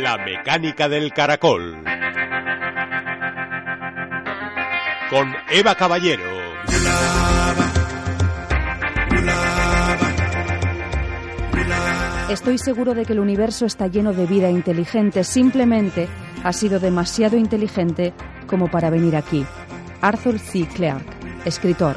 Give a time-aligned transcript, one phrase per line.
[0.00, 1.84] la mecánica del caracol.
[5.10, 6.22] Con Eva Caballero.
[12.30, 15.24] Estoy seguro de que el universo está lleno de vida inteligente.
[15.24, 16.08] Simplemente
[16.44, 18.14] ha sido demasiado inteligente
[18.46, 19.44] como para venir aquí.
[20.00, 20.66] Arthur C.
[20.66, 21.12] Clarke,
[21.44, 21.96] escritor.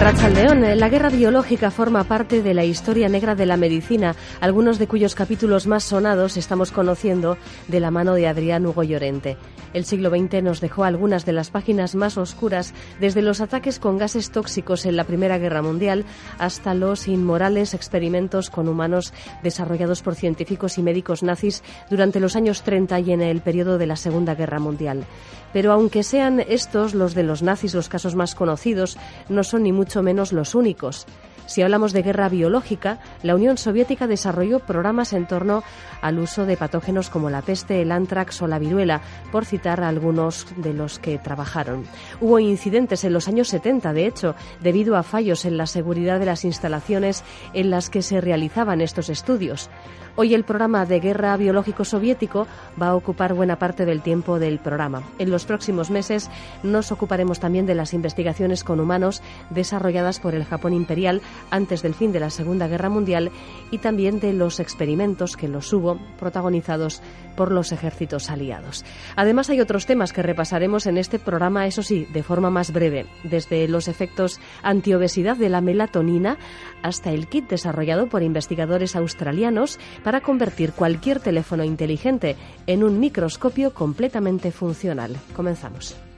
[0.00, 4.86] Arrachaldeón, la guerra biológica forma parte de la historia negra de la medicina, algunos de
[4.86, 7.36] cuyos capítulos más sonados estamos conociendo
[7.68, 9.36] de la mano de Adrián Hugo Llorente.
[9.74, 13.98] El siglo XX nos dejó algunas de las páginas más oscuras, desde los ataques con
[13.98, 16.06] gases tóxicos en la Primera Guerra Mundial
[16.38, 22.62] hasta los inmorales experimentos con humanos desarrollados por científicos y médicos nazis durante los años
[22.62, 25.04] 30 y en el periodo de la Segunda Guerra Mundial.
[25.52, 28.96] Pero aunque sean estos los de los nazis los casos más conocidos,
[29.28, 31.06] no son ni mucho menos los únicos.
[31.50, 35.64] Si hablamos de guerra biológica, la Unión Soviética desarrolló programas en torno
[36.00, 39.00] al uso de patógenos como la peste, el antrax o la viruela,
[39.32, 41.86] por citar algunos de los que trabajaron.
[42.20, 46.26] Hubo incidentes en los años 70, de hecho, debido a fallos en la seguridad de
[46.26, 49.70] las instalaciones en las que se realizaban estos estudios.
[50.16, 52.46] Hoy el programa de guerra biológico soviético
[52.80, 55.02] va a ocupar buena parte del tiempo del programa.
[55.18, 56.30] En los próximos meses
[56.62, 61.94] nos ocuparemos también de las investigaciones con humanos desarrolladas por el Japón imperial antes del
[61.94, 63.30] fin de la Segunda Guerra Mundial
[63.70, 67.02] y también de los experimentos que los hubo protagonizados
[67.36, 68.84] por los ejércitos aliados.
[69.16, 73.06] Además hay otros temas que repasaremos en este programa, eso sí, de forma más breve,
[73.24, 76.38] desde los efectos antiobesidad de la melatonina
[76.82, 82.36] hasta el kit desarrollado por investigadores australianos para convertir cualquier teléfono inteligente
[82.66, 85.16] en un microscopio completamente funcional.
[85.34, 86.09] Comenzamos.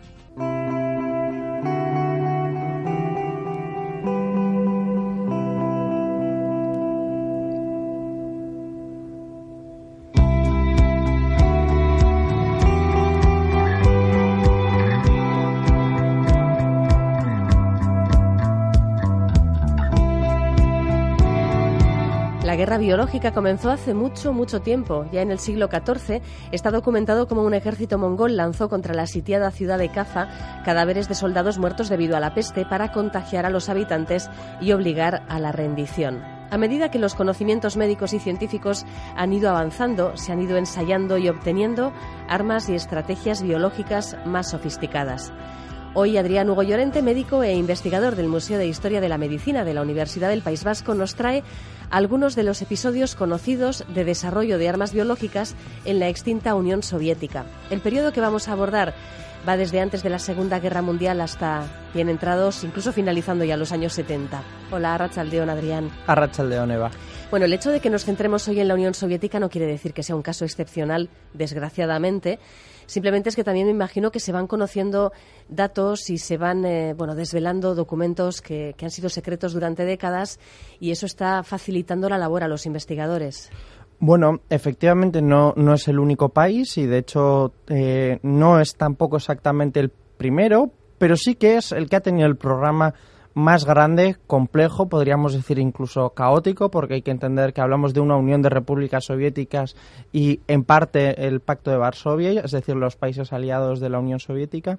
[22.72, 25.05] Guerra biológica comenzó hace mucho, mucho tiempo.
[25.12, 26.22] Ya en el siglo XIV
[26.53, 31.15] está documentado como un ejército mongol lanzó contra la sitiada ciudad de Caza cadáveres de
[31.15, 34.31] soldados muertos debido a la peste para contagiar a los habitantes
[34.62, 36.22] y obligar a la rendición.
[36.50, 41.19] A medida que los conocimientos médicos y científicos han ido avanzando, se han ido ensayando
[41.19, 41.93] y obteniendo
[42.27, 45.31] armas y estrategias biológicas más sofisticadas.
[45.94, 49.75] Hoy Adrián Hugo Llorente, médico e investigador del Museo de Historia de la Medicina de
[49.75, 51.42] la Universidad del País Vasco, nos trae
[51.91, 55.54] algunos de los episodios conocidos de desarrollo de armas biológicas
[55.84, 57.44] en la extinta Unión Soviética.
[57.69, 58.94] El periodo que vamos a abordar
[59.47, 61.64] va desde antes de la Segunda Guerra Mundial hasta
[61.94, 64.42] bien entrados, incluso finalizando ya los años 70.
[64.70, 65.91] Hola, Arrachaldeón, Adrián.
[66.06, 66.91] Arrachaldeón, Eva.
[67.30, 69.94] Bueno, el hecho de que nos centremos hoy en la Unión Soviética no quiere decir
[69.94, 72.38] que sea un caso excepcional, desgraciadamente.
[72.86, 75.12] Simplemente es que también me imagino que se van conociendo
[75.48, 80.38] datos y se van eh, bueno, desvelando documentos que, han sido secretos durante décadas
[80.78, 83.50] y eso está facilitando la labor a los investigadores.
[84.04, 89.18] Bueno, efectivamente no, no es el único país y de hecho eh, no es tampoco
[89.18, 92.94] exactamente el primero, pero sí que es el que ha tenido el programa
[93.34, 98.16] más grande, complejo, podríamos decir incluso caótico, porque hay que entender que hablamos de una
[98.16, 99.76] unión de repúblicas soviéticas
[100.12, 104.21] y en parte el Pacto de Varsovia, es decir, los países aliados de la Unión
[104.21, 104.78] Soviética,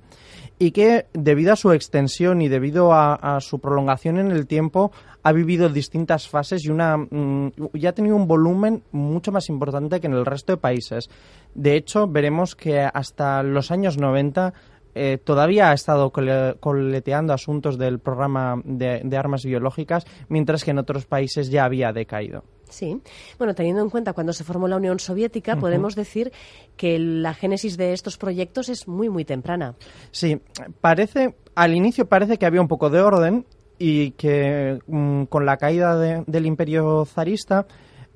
[0.59, 4.91] y que debido a su extensión y debido a, su prolongación en el tiempo
[5.23, 9.99] ha vivido distintas fases y una mm, ya ha tenido un volumen mucho más importante
[9.99, 11.09] que en el resto de países.
[11.55, 14.53] De hecho, veremos que hasta los años 90
[14.95, 21.05] eh, todavía ha estado coleteando asuntos del programa de, armas biológicas, mientras que en otros
[21.05, 22.43] países ya había decaído.
[22.69, 22.99] Sí.
[23.37, 26.31] Bueno, teniendo en cuenta cuando se formó la Unión Soviética, podemos decir
[26.75, 29.75] que la génesis de estos proyectos es muy, muy temprana.
[30.11, 30.41] Sí,
[30.81, 33.45] parece, al inicio parece que había un poco de orden
[33.77, 37.67] y que mm, con la caída del imperio zarista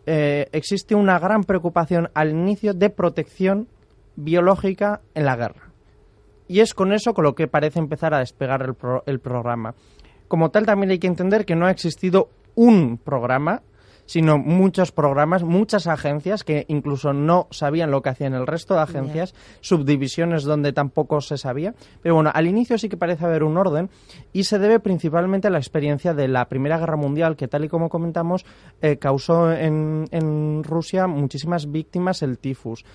[0.07, 3.67] eh, existe una gran preocupación al inicio de protección
[4.15, 5.66] biológica en la guerra
[6.47, 9.75] y es con eso con lo que parece empezar a despegar el, el programa.
[10.27, 13.61] Como tal, también hay que entender que no ha existido un programa,
[14.07, 18.81] sino muchos programas, muchas agencias que incluso no sabían lo que hacían el resto de
[18.81, 21.75] agencias, subdivisiones donde tampoco se sabía.
[22.01, 23.89] Pero bueno, al inicio sí que parece haber un orden
[24.33, 27.69] y se debe principalmente a la experiencia de la Primera Guerra Mundial, que tal y
[27.69, 28.45] como comentamos,
[28.81, 32.85] eh, causó en, en Rusia muchísimas víctimas el tifus.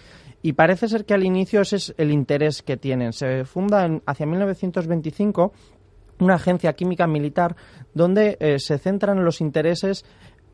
[0.43, 3.13] Y parece ser que al inicio ese es el interés que tienen.
[3.13, 5.53] Se funda en, hacia 1925
[6.19, 7.57] una agencia química militar
[7.95, 10.05] donde eh, se centran los intereses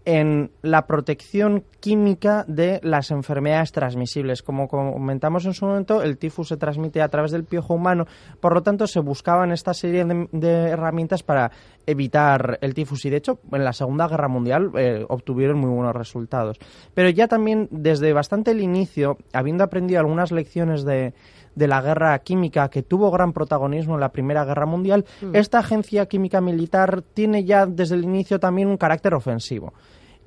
[0.09, 4.43] en la protección química de las enfermedades transmisibles.
[4.43, 8.07] Como comentamos en su momento, el tifus se transmite a través del piojo humano,
[8.41, 11.51] por lo tanto se buscaban esta serie de, herramientas para
[11.87, 15.95] evitar el tifus y de hecho en la Segunda Guerra Mundial eh, obtuvieron muy buenos
[15.95, 16.59] resultados.
[16.95, 21.13] Pero ya también desde bastante el inicio, habiendo aprendido algunas lecciones de,
[21.55, 25.35] la guerra química que tuvo gran protagonismo en la Primera Guerra Mundial, mm.
[25.35, 29.75] esta agencia química militar tiene ya desde el inicio también un carácter ofensivo.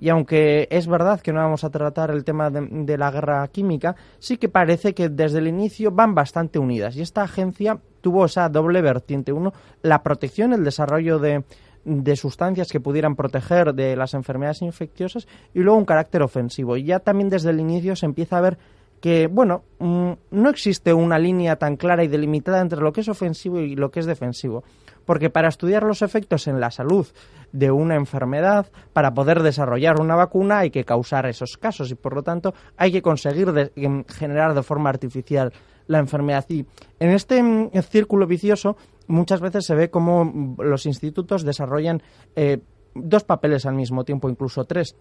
[0.01, 3.95] Y aunque es verdad que no vamos a tratar el tema de, la guerra química,
[4.18, 6.95] sí que parece que desde el inicio van bastante unidas.
[6.98, 9.31] Y esta agencia tuvo esa doble vertiente.
[9.31, 9.53] Uno,
[9.83, 11.44] la protección, el desarrollo de,
[11.86, 16.77] de sustancias que pudieran proteger de las enfermedades infecciosas y luego un carácter ofensivo.
[16.77, 18.57] Y ya también desde el inicio se empieza a ver
[19.01, 23.07] que, bueno, mm, no existe una línea tan clara y delimitada entre lo que es
[23.07, 24.63] ofensivo y lo que es defensivo
[25.11, 27.05] porque para estudiar los efectos en la salud
[27.51, 32.15] de una enfermedad, para poder desarrollar una vacuna hay que causar esos casos y por
[32.15, 33.73] lo tanto hay que conseguir
[34.07, 35.51] generar de forma artificial
[35.87, 36.45] la enfermedad.
[36.47, 36.65] Y
[37.01, 38.77] en este mm, círculo vicioso
[39.07, 42.01] muchas veces se ve como los institutos desarrollan
[42.37, 42.59] eh,
[42.95, 44.95] dos papeles al mismo tiempo, incluso tres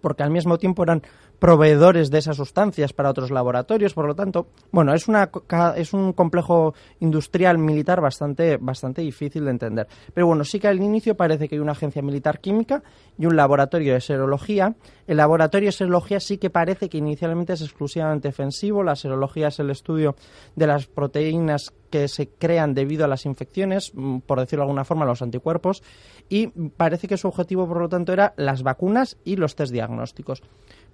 [0.00, 1.02] porque al mismo tiempo eran
[1.40, 5.30] proveedores de esas sustancias para otros laboratorios, por lo tanto, bueno, es, una,
[5.74, 9.88] es un complejo industrial militar bastante, bastante difícil de entender.
[10.14, 12.82] Pero bueno, sí que al inicio parece que hay una agencia militar química
[13.18, 14.74] y un laboratorio de serología.
[15.06, 19.58] El laboratorio de serología sí que parece que inicialmente es exclusivamente defensivo, la serología es
[19.58, 20.16] el estudio
[20.54, 24.84] de las proteínas que se crean debido a las infecciones, mm, por decirlo de alguna
[24.84, 25.82] forma, los anticuerpos,
[26.28, 30.42] y parece que su objetivo, por lo tanto, era las vacunas y los test diagnósticos.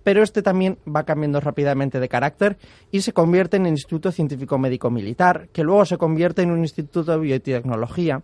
[0.06, 2.58] Pero este también va cambiando rápidamente de carácter
[2.92, 6.60] y se convierte en el Instituto Científico Médico Militar, que luego se convierte en un
[6.60, 8.22] Instituto de Biotecnología,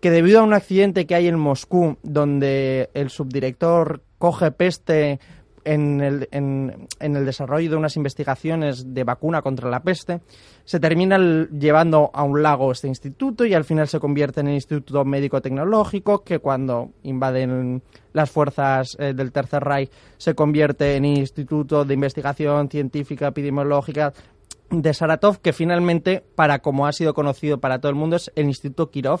[0.00, 5.20] que debido a un accidente que hay en Moscú, donde el subdirector coge peste
[5.64, 10.20] en el, desarrollo de unas investigaciones de vacuna contra la peste,
[10.64, 14.54] se termina llevando a un lago este instituto y al final se convierte en el
[14.54, 21.04] Instituto Médico Tecnológico, que cuando invaden las fuerzas eh, del Tercer Reich se convierte en
[21.04, 24.12] Instituto de Investigación Científica Epidemiológica
[24.70, 28.46] de Saratov, que finalmente, para como ha sido conocido para todo el mundo, es el
[28.46, 29.20] Instituto Kirov,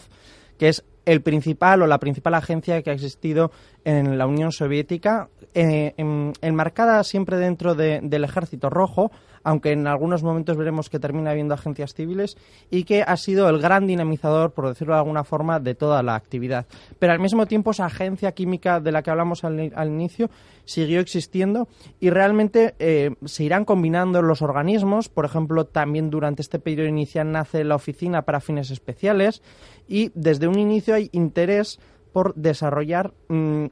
[0.58, 3.50] que es el principal o la principal agencia que ha existido
[3.84, 5.94] en la Unión Soviética, eh,
[6.42, 9.10] enmarcada siempre dentro del Ejército Rojo,
[9.42, 12.36] aunque en algunos momentos veremos que termina habiendo agencias civiles,
[12.70, 16.14] y que ha sido el gran dinamizador, por decirlo de alguna forma, de toda la
[16.14, 16.66] actividad.
[16.98, 20.30] Pero al mismo tiempo esa agencia química de la que hablamos al, inicio
[20.64, 25.08] siguió existiendo y realmente eh, se irán combinando los organismos.
[25.08, 29.42] Por ejemplo, también durante este periodo inicial nace la Oficina para Fines Especiales
[29.88, 31.80] y desde un inicio hay interés
[32.12, 33.66] por desarrollar mm,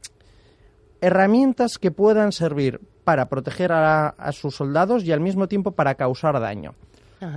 [1.00, 6.38] herramientas que puedan servir para proteger a, sus soldados y al mismo tiempo para causar
[6.40, 6.74] daño.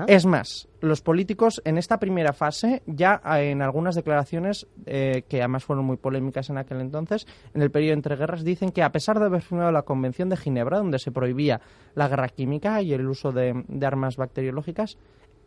[0.05, 5.63] Es más, los políticos en esta primera fase, ya en algunas declaraciones, eh, que además
[5.63, 9.17] fueron muy polémicas en aquel entonces, en el periodo entre guerras, dicen que a pesar
[9.17, 11.61] de haber firmado la Convención de Ginebra, donde se prohibía
[11.95, 14.97] la guerra química y el uso de armas bacteriológicas,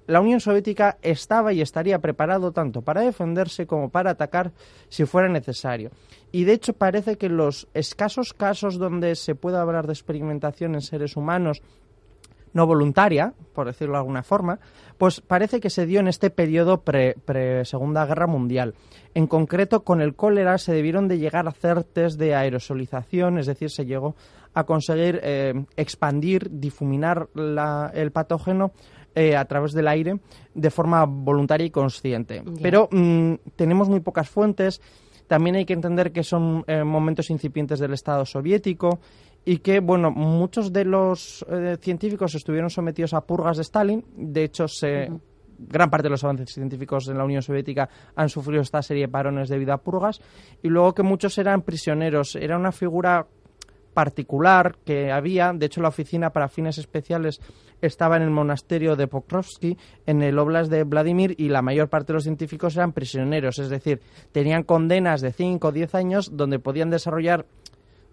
[0.07, 4.53] la Unión Soviética estaba y estaría preparado tanto para defenderse como para atacar
[4.89, 5.91] si fuera necesario.
[6.33, 10.83] Y de hecho parece que los escasos casos donde se pueda hablar de experimentación en
[10.83, 11.63] seres humanos
[12.55, 14.61] no voluntaria, por decirlo de alguna forma,
[14.97, 18.75] pues parece que se dio en este periodo pre-Segunda Guerra Mundial.
[19.13, 23.47] En concreto, con el cólera se debieron de llegar a hacer test de aerosolización, es
[23.47, 24.15] decir, se llegó
[24.55, 28.71] a conseguir eh, expandir, difuminar el patógeno
[29.15, 30.19] eh, a través del aire
[30.55, 32.43] de forma voluntaria y consciente.
[32.61, 34.81] Pero mm, tenemos muy pocas fuentes.
[35.27, 39.01] También hay que entender que son eh, momentos incipientes del Estado soviético
[39.45, 44.05] y que, bueno, muchos de los eh, científicos estuvieron sometidos a purgas de Stalin.
[44.17, 45.11] De hecho, se,
[45.59, 49.13] gran parte de los avances científicos en la Unión Soviética han sufrido esta serie de
[49.13, 50.21] parones debido a purgas.
[50.63, 52.37] Y luego que muchos eran prisioneros.
[52.37, 53.27] Era una figura
[53.95, 55.53] particular que había.
[55.53, 57.41] De hecho, la oficina para fines especiales
[57.81, 62.09] estaba en el monasterio de Pokrovsky, en el Oblast de Vladimir, y la mayor parte
[62.09, 64.01] de los científicos eran prisioneros, es decir,
[64.33, 67.47] tenían condenas de 5 o 10 años donde podían desarrollar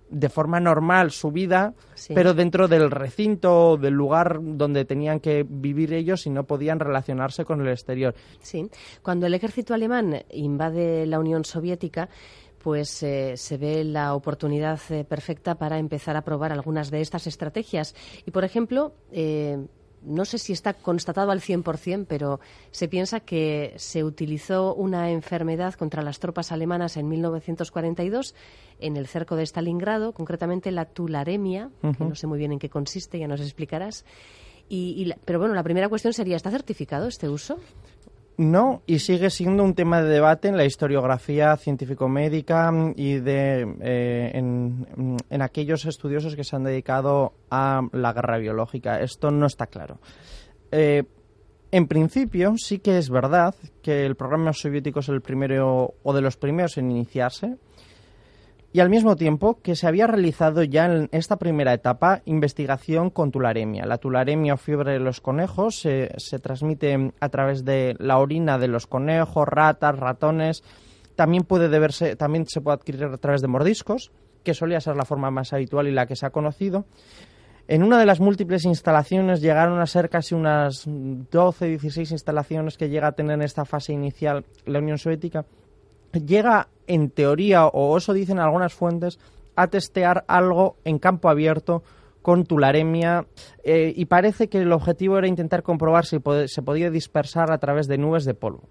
[0.09, 2.13] de forma normal su vida, Sí.
[2.13, 7.45] pero dentro del recinto, del lugar donde tenían que vivir ellos y no podían relacionarse
[7.45, 8.13] con el exterior.
[8.41, 8.67] Sí,
[9.01, 12.09] cuando el ejército alemán invade la Unión Soviética,
[12.63, 17.27] pues eh, se ve la oportunidad eh, perfecta para empezar a probar algunas de estas
[17.27, 17.95] estrategias.
[18.25, 19.57] Y, por ejemplo, eh,
[20.03, 22.39] no sé si está constatado al 100%, pero
[22.71, 28.33] se piensa que se utilizó una enfermedad contra las tropas alemanas en 1942
[28.79, 32.69] en el cerco de Stalingrado, concretamente la tularemia, que no sé muy bien en qué
[32.69, 34.05] consiste, ya nos explicarás.
[34.69, 37.57] Y, y la- pero bueno, la primera cuestión sería, ¿está certificado este uso?
[38.41, 44.31] No, y sigue siendo un tema de debate en la historiografía científico-médica y de, eh,
[44.33, 48.99] en, en aquellos estudiosos que se han dedicado a la guerra biológica.
[48.99, 49.99] Esto no está claro.
[50.71, 51.03] Eh,
[51.69, 56.21] en principio, sí que es verdad que el programa soviético es el primero o de
[56.21, 57.57] los primeros en iniciarse,
[58.73, 63.31] y al mismo tiempo que se había realizado ya en esta primera etapa investigación con
[63.31, 63.85] tularemia.
[63.85, 68.57] La tularemia o fiebre de los conejos se, se transmite a través de la orina
[68.57, 70.63] de los conejos, ratas, ratones.
[71.15, 74.11] También puede deberse, también se puede adquirir a través de mordiscos,
[74.43, 76.85] que solía ser la forma más habitual y la que se ha conocido.
[77.67, 82.89] En una de las múltiples instalaciones llegaron a ser casi unas 12, 16 instalaciones que
[82.89, 85.45] llega a tener en esta fase inicial la Unión Soviética
[86.13, 89.19] llega en teoría, o eso dicen algunas fuentes,
[89.55, 91.83] a testear algo en campo abierto
[92.21, 93.25] con tularemia
[93.63, 97.87] eh, y parece que el objetivo era intentar comprobar si se podía dispersar a través
[97.87, 98.63] de nubes de polvo.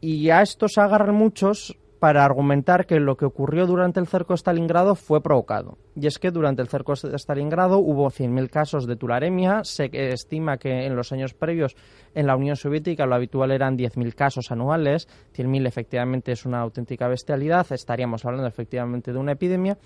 [0.00, 4.34] Y a esto se agarran muchos para argumentar que lo que ocurrió durante el cerco
[4.34, 5.78] de Stalingrado fue provocado.
[5.96, 9.64] Y es que durante el cerco de Stalingrado hubo 100.000 casos de tularemia.
[9.64, 11.74] Se estima que en los años previos
[12.14, 15.08] en la Unión Soviética lo habitual eran 10.000 casos anuales.
[15.34, 17.72] 100.000 efectivamente es una auténtica bestialidad.
[17.72, 19.78] Estaríamos hablando efectivamente de una epidemia.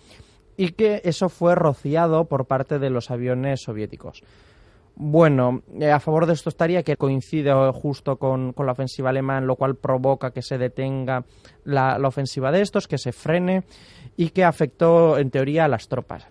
[0.56, 4.25] Y que eso fue rociado por parte de los aviones soviéticos.
[5.00, 9.46] Bueno, eh, a favor de esto estaría que coincide justo con, con la ofensiva alemana,
[9.46, 11.24] lo cual provoca que se detenga
[11.62, 13.62] la, la ofensiva de estos, que se frene
[14.16, 16.26] y que afectó en teoría a las tropas.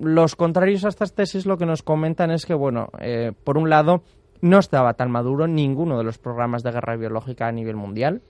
[0.00, 3.68] Los contrarios a estas tesis lo que nos comentan es que, bueno, eh, por un
[3.68, 4.04] lado,
[4.40, 8.22] no estaba tan maduro ninguno de los programas de guerra biológica a nivel mundial.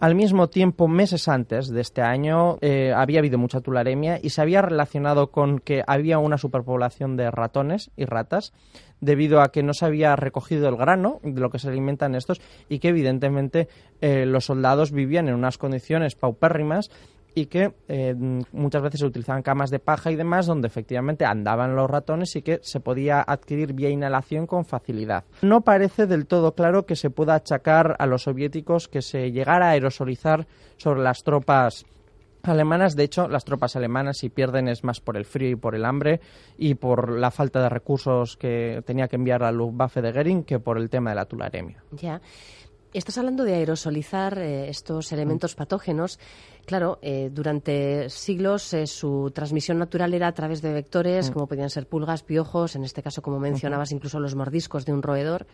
[0.00, 4.42] Al mismo tiempo, meses antes de este año, eh, había habido mucha tularemia y se
[4.42, 8.52] había relacionado con que había una superpoblación de ratones y ratas
[9.00, 12.40] debido a que no se había recogido el grano de lo que se alimentan estos
[12.68, 13.68] y que evidentemente
[14.00, 16.90] eh, los soldados vivían en unas condiciones paupérrimas
[17.36, 18.14] y que eh,
[18.52, 22.40] muchas veces se utilizaban camas de paja y demás donde efectivamente andaban los ratones y
[22.40, 25.24] que se podía adquirir vía inhalación con facilidad.
[25.42, 29.66] No parece del todo claro que se pueda achacar a los soviéticos que se llegara
[29.66, 30.46] a aerosolizar
[30.78, 31.84] sobre las tropas
[32.42, 32.96] alemanas.
[32.96, 35.84] De hecho, las tropas alemanas si pierden es más por el frío y por el
[35.84, 36.20] hambre
[36.56, 40.58] y por la falta de recursos que tenía que enviar al Luftwaffe de Goering que
[40.58, 41.82] por el tema de la tularemia.
[41.92, 42.18] Ya.
[42.96, 46.18] Estás hablando de aerosolizar eh, estos elementos patógenos.
[46.64, 51.68] Claro, eh, durante siglos eh, su transmisión natural era a través de vectores, como podían
[51.68, 55.46] ser pulgas, piojos, en este caso, como mencionabas, incluso los mordiscos de un roedor.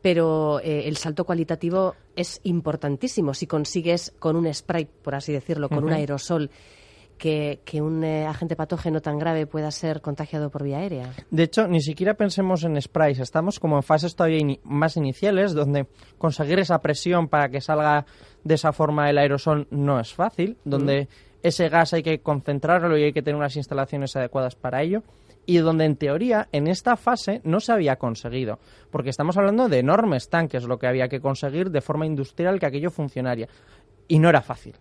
[0.00, 5.82] Pero el salto cualitativo es importantísimo si consigues con un spray, por así decirlo, con
[5.82, 6.52] un aerosol,
[7.20, 11.12] que, que un eh, agente patógeno tan grave pueda ser contagiado por vía aérea.
[11.30, 13.20] De hecho, ni siquiera pensemos en sprays.
[13.20, 15.86] Estamos como en fases todavía más iniciales, donde
[16.16, 18.06] conseguir esa presión para que salga
[18.42, 21.08] de esa forma el aerosol no es fácil, donde
[21.42, 25.02] ese gas hay que concentrarlo y hay que tener unas instalaciones adecuadas para ello.
[25.44, 28.60] Y donde en teoría en esta fase no se había conseguido,
[28.90, 32.66] porque estamos hablando de enormes tanques, lo que había que conseguir de forma industrial que
[32.66, 33.48] aquello funcionaría.
[34.08, 34.74] Y no era fácil.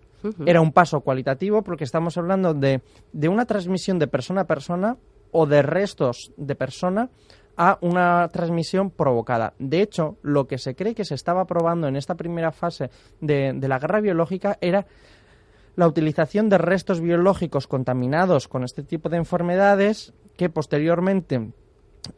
[0.46, 2.82] Era un paso cualitativo porque estamos hablando de,
[3.14, 4.98] de una transmisión de persona a persona
[5.32, 7.10] o de restos de persona
[7.58, 9.54] a una transmisión provocada.
[9.60, 13.54] De hecho, lo que se cree que se estaba probando en esta primera fase de,
[13.54, 14.86] de la guerra biológica era
[15.76, 21.52] la utilización de restos biológicos contaminados con este tipo de enfermedades que posteriormente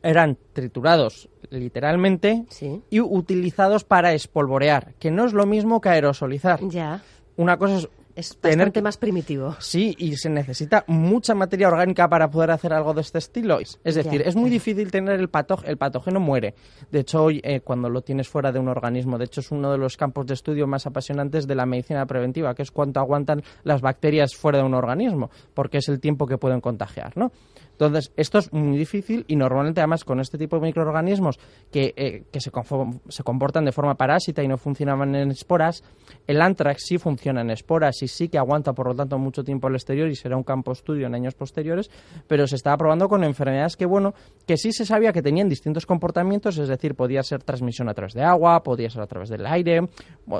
[0.04, 2.82] eran triturados literalmente Sí.
[2.90, 6.60] y utilizados para espolvorear, que no es lo mismo que aerosolizar.
[6.70, 7.02] Ya.
[7.42, 9.56] Una cosa es Es tener bastante que- más primitivo.
[9.60, 13.58] Sí, y se necesita mucha materia orgánica para poder hacer algo de este estilo.
[13.60, 15.70] Es decir, Ya, es muy difícil tener el patógeno.
[15.72, 16.54] El patógeno muere.
[16.92, 19.72] De hecho, hoy, eh, cuando lo tienes fuera de un organismo, de hecho, es uno
[19.72, 23.42] de los campos de estudio más apasionantes de la medicina preventiva, que es cuánto aguantan
[23.64, 27.32] las bacterias fuera de un organismo, porque es el tiempo que pueden contagiar, ¿no?
[27.82, 31.40] Entonces, esto es muy difícil y normalmente, además, con este tipo de microorganismos
[31.72, 32.52] que, eh, que se,
[33.10, 35.84] se comportan de forma parásita y no funcionaban en esporas,
[36.28, 39.66] el anthrax sí funciona en esporas y sí que aguanta, por lo tanto, mucho tiempo
[39.66, 41.90] al exterior y será un campo estudio en años posteriores,
[42.28, 44.14] pero se estaba probando con enfermedades que, bueno,
[44.46, 48.14] que sí se sabía que tenían distintos comportamientos, es decir, podía ser transmisión a través
[48.14, 49.90] de agua, podía ser a través del aire,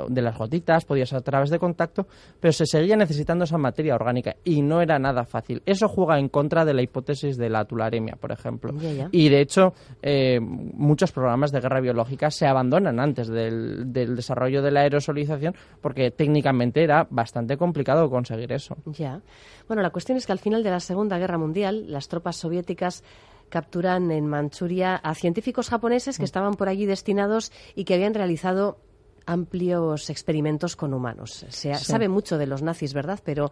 [0.08, 2.06] de las gotitas, podía ser a través de contacto,
[2.38, 5.60] pero se seguía necesitando esa materia orgánica y no era nada fácil.
[5.66, 8.72] Eso juega en contra de la hipótesis de la tularemia, por ejemplo.
[8.78, 9.08] Ya, ya.
[9.12, 14.62] Y de hecho, eh, muchos programas de guerra biológica se abandonan antes del, del desarrollo
[14.62, 18.76] de la aerosolización porque técnicamente era bastante complicado conseguir eso.
[18.86, 19.20] Ya.
[19.66, 23.04] Bueno, la cuestión es que al final de la Segunda Guerra Mundial, las tropas soviéticas
[23.48, 28.78] capturan en Manchuria a científicos japoneses que estaban por allí destinados y que habían realizado
[29.26, 31.44] amplios experimentos con humanos.
[31.48, 31.84] Se Sí.
[31.84, 33.20] sabe mucho de los nazis, ¿verdad?
[33.24, 33.50] Pero,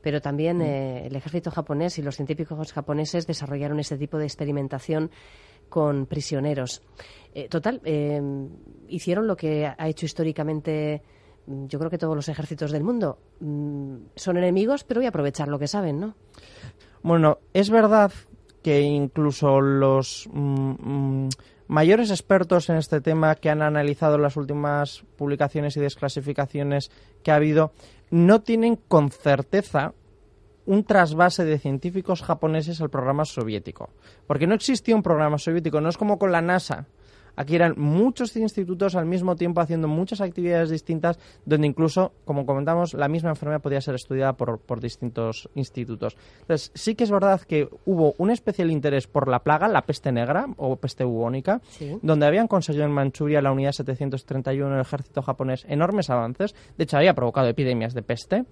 [0.00, 5.10] pero también eh, el ejército japonés y los científicos japoneses desarrollaron este tipo de experimentación
[5.68, 6.82] con prisioneros.
[7.34, 8.20] Eh, total, eh,
[8.88, 11.02] hicieron lo que ha hecho históricamente,
[11.46, 13.18] mm, yo creo que todos los ejércitos del mundo.
[13.40, 16.14] Mm, son enemigos, pero voy a aprovechar lo que saben, ¿no?
[17.02, 18.12] Bueno, es verdad
[18.62, 21.28] que incluso los mm, mm,
[21.68, 26.90] mayores expertos en este tema que han analizado las últimas publicaciones y desclasificaciones
[27.22, 27.72] que ha habido
[28.10, 29.94] no tienen con certeza
[30.66, 33.90] un trasvase de científicos japoneses al programa soviético.
[34.26, 36.86] Porque no existía un programa soviético, no es como con la NASA.
[37.36, 42.94] Aquí eran muchos institutos al mismo tiempo haciendo muchas actividades distintas, donde incluso, como comentamos,
[42.94, 46.16] la misma enfermedad podía ser estudiada por, por distintos institutos.
[46.40, 50.12] Entonces, sí que es verdad que hubo un especial interés por la plaga, la peste
[50.12, 51.98] negra o peste bubónica, Sí.
[52.02, 56.54] donde habían conseguido en Manchuria la unidad 731 del ejército japonés enormes avances.
[56.76, 58.44] De hecho, había provocado epidemias de peste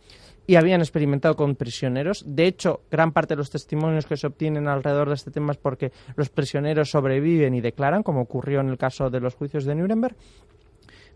[0.50, 2.25] y habían experimentado con prisioneros.
[2.26, 5.59] De hecho, gran parte de los testimonios que se obtienen alrededor de este tema es
[5.59, 9.76] porque los prisioneros sobreviven y declaran, como ocurrió en el caso de los juicios de
[9.76, 10.16] Nuremberg.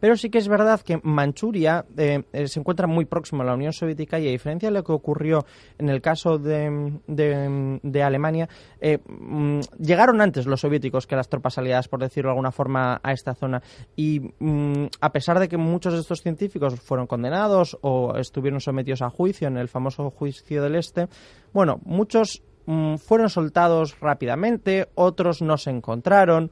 [0.00, 3.54] Pero sí que es verdad que Manchuria eh, eh, se encuentra muy próximo a la
[3.54, 5.44] Unión Soviética y a diferencia de lo que ocurrió
[5.78, 8.48] en el caso de, de- Alemania,
[8.80, 13.00] eh, mm, llegaron antes los soviéticos que las tropas aliadas, por decirlo de alguna forma,
[13.02, 13.62] a esta zona.
[13.96, 19.02] Y mm, a pesar de que muchos de estos científicos fueron condenados o estuvieron sometidos
[19.02, 21.08] a juicio en el famoso juicio del Este,
[21.52, 26.50] bueno, muchos mm, fueron soltados rápidamente, otros no se encontraron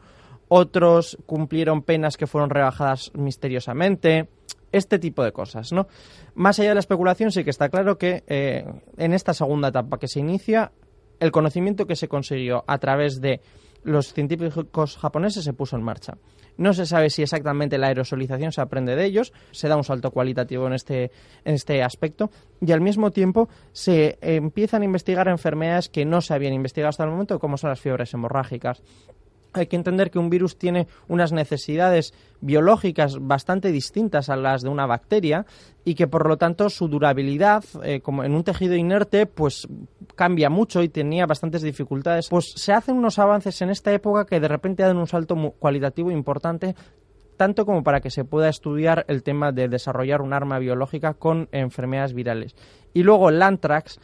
[0.54, 4.28] otros cumplieron penas que fueron rebajadas misteriosamente,
[4.70, 5.86] este tipo de cosas, ¿no?
[6.34, 8.66] Más allá de la especulación, sí que está claro que eh,
[8.98, 10.72] en esta segunda etapa que se inicia,
[11.20, 13.40] el conocimiento que se consiguió a través de
[13.82, 16.18] los científicos japoneses se puso en marcha.
[16.58, 20.10] No se sabe si exactamente la aerosolización se aprende de ellos, se da un salto
[20.10, 21.04] cualitativo en este,
[21.46, 26.34] en este aspecto y al mismo tiempo se empiezan a investigar enfermedades que no se
[26.34, 28.82] habían investigado hasta el momento, como son las fiebres hemorrágicas
[29.52, 34.68] hay que entender que un virus tiene unas necesidades biológicas bastante distintas a las de
[34.68, 35.46] una bacteria
[35.84, 39.68] y que por lo tanto su durabilidad eh, como en un tejido inerte pues
[40.14, 44.40] cambia mucho y tenía bastantes dificultades pues se hacen unos avances en esta época que
[44.40, 46.74] de repente dan un salto cualitativo importante
[47.36, 51.48] tanto como para que se pueda estudiar el tema de desarrollar un arma biológica con
[51.50, 52.54] enfermedades virales.
[52.94, 53.98] Y luego el anthrax,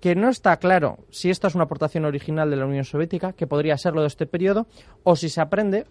[0.00, 3.46] que no está claro si esta es una aportación original de la Unión Soviética, que
[3.46, 4.66] podría serlo de este periodo,
[5.04, 5.86] o si se aprende,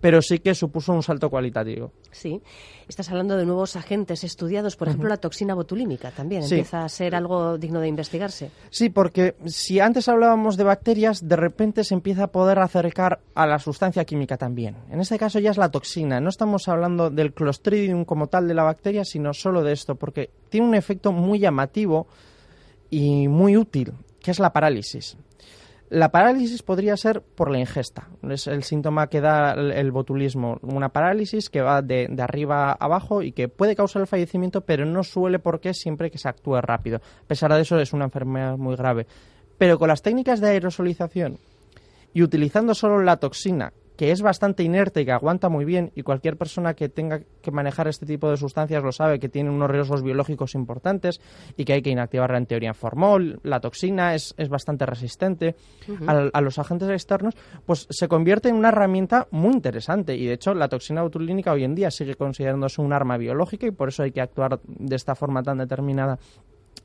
[0.00, 1.92] pero sí que supuso un salto cualitativo.
[2.10, 2.40] Sí.
[2.88, 6.54] Estás hablando de nuevos agentes estudiados, por ejemplo, la toxina botulínica también Sí.
[6.54, 8.50] empieza a ser algo digno de investigarse.
[8.70, 13.46] Sí, porque si antes hablábamos de bacterias, de repente se empieza a poder acercar a
[13.46, 14.76] la sustancia química también.
[14.90, 16.20] En este caso ya es la toxina.
[16.20, 20.30] No estamos hablando del clostridium como tal de la bacteria, sino solo de esto, porque
[20.48, 21.87] tiene un efecto muy llamativo
[22.90, 25.16] y muy útil, que es la parálisis.
[25.90, 28.08] La parálisis podría ser por la ingesta.
[28.28, 30.58] Es el síntoma que da el, botulismo.
[30.60, 34.60] Una parálisis que va de, de arriba a abajo y que puede causar el fallecimiento,
[34.60, 36.98] pero no suele porque siempre que se actúe rápido.
[36.98, 39.06] A pesar de eso, es una enfermedad muy grave.
[39.56, 41.38] Pero con las técnicas de aerosolización
[42.12, 46.02] y utilizando solo la toxina, que es bastante inerte y que aguanta muy bien, y
[46.02, 49.68] cualquier persona que tenga que manejar este tipo de sustancias lo sabe, que tiene unos
[49.68, 51.20] riesgos biológicos importantes
[51.56, 55.56] y que hay que inactivarla en teoría en formol, la toxina es, es bastante resistente
[56.06, 57.34] al- a, los agentes externos,
[57.66, 60.14] pues se convierte en una herramienta muy interesante.
[60.16, 63.72] Y de hecho, la toxina botulínica hoy en día sigue considerándose un arma biológica y
[63.72, 66.18] por eso hay que actuar de esta forma tan determinada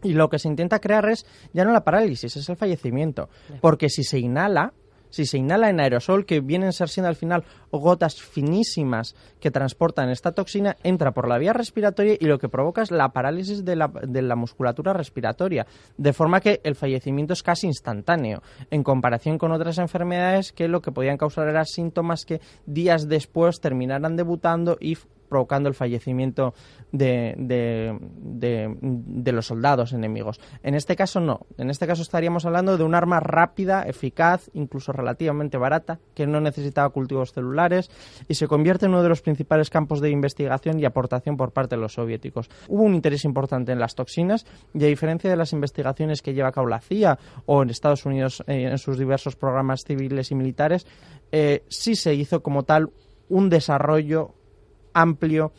[0.01, 3.29] Y lo que se intenta crear es ya no la parálisis, es el fallecimiento.
[3.61, 4.73] Porque si se inhala,
[5.13, 9.51] si se inhala en aerosol, que vienen a ser siendo al final gotas finísimas que
[9.51, 13.63] transportan esta toxina, entra por la vía respiratoria y lo que provoca es la parálisis
[13.63, 18.81] de la, de la musculatura respiratoria, de forma que el fallecimiento es casi instantáneo, en
[18.81, 24.15] comparación con otras enfermedades que lo que podían causar eran síntomas que días después terminaran
[24.15, 24.97] debutando y
[25.33, 26.53] provocando el fallecimiento
[26.91, 27.33] de,
[29.33, 30.39] los soldados enemigos.
[30.61, 31.47] En este caso no.
[31.57, 36.39] En este caso estaríamos hablando de un arma rápida, eficaz, incluso relativamente barata, que no
[36.39, 37.89] necesitaba cultivos celulares
[38.27, 41.77] y se convierte en uno de los principales campos de investigación y aportación por parte
[41.77, 42.51] de los soviéticos.
[42.67, 46.49] Hubo un interés importante en las toxinas y a diferencia de las investigaciones que lleva
[46.49, 47.17] a cabo la CIA
[47.47, 50.85] o en Estados Unidos eh, en sus diversos programas civiles y militares,
[51.31, 52.91] eh, sí se hizo como tal
[53.29, 54.35] un desarrollo
[54.93, 55.51] amplio,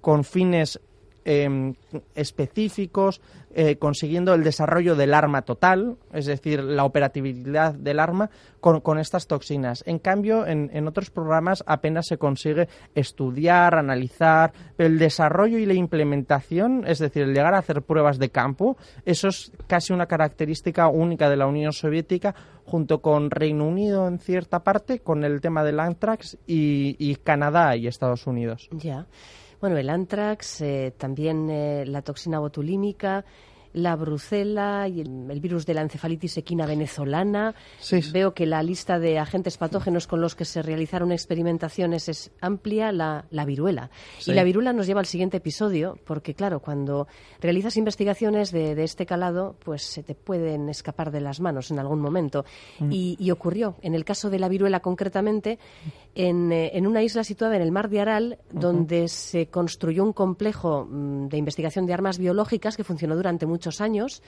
[0.00, 0.80] con fines
[1.24, 1.74] em,
[2.14, 3.20] específicos,
[3.54, 8.30] eh, consiguiendo el desarrollo del arma total, es decir, la operatividad del arma
[8.60, 9.84] con, estas toxinas.
[9.86, 16.84] En cambio, en, otros programas apenas se consigue estudiar, analizar, el desarrollo y la implementación,
[16.86, 21.28] es decir, el llegar a hacer pruebas de campo, eso es casi una característica única
[21.28, 25.78] de la Unión Soviética, junto con Reino Unido en cierta parte, con el tema del
[25.78, 28.68] anthrax y, y Canadá y Estados Unidos.
[28.70, 29.06] Ya.
[29.62, 33.24] Bueno, el anthrax, eh, también eh, la toxina botulímica,
[33.72, 37.54] la brucela y el, virus de la encefalitis equina venezolana.
[38.12, 42.92] Veo que la lista de agentes patógenos con los que se realizaron experimentaciones es amplia,
[42.92, 43.90] la, viruela.
[44.26, 47.08] Y la viruela nos lleva al siguiente episodio, porque claro, cuando
[47.40, 52.00] realizas investigaciones de, este calado, pues se te pueden escapar de las manos en algún
[52.00, 52.44] momento.
[52.78, 52.90] Mm.
[52.92, 55.58] Y, ocurrió, en el caso de la viruela concretamente,
[56.14, 60.84] en, eh, una isla situada en el mar de Aral, donde se construyó un complejo
[60.84, 64.22] mm, de investigación de armas biológicas que funcionó durante mucho muchos años